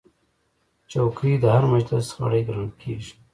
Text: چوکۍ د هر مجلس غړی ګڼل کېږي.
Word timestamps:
چوکۍ 0.91 1.33
د 1.41 1.45
هر 1.53 1.63
مجلس 1.73 2.07
غړی 2.21 2.41
ګڼل 2.47 2.69
کېږي. 2.81 3.13